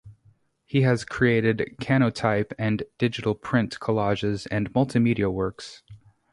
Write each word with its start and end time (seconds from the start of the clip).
He 0.65 0.81
has 0.81 1.05
created 1.05 1.75
cyanotype 1.79 2.53
and 2.57 2.81
digital 2.97 3.35
print 3.35 3.77
collages 3.79 4.47
and 4.49 4.73
multimedia 4.73 5.31
works. 5.31 5.83